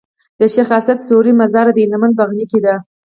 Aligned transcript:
د 0.39 0.41
شيخ 0.53 0.69
اسعد 0.79 0.99
سوري 1.09 1.31
مزار 1.41 1.67
د 1.73 1.77
هلمند 1.83 2.13
په 2.15 2.23
بغنی 2.27 2.45
کي 2.51 2.59
دی 2.65 2.75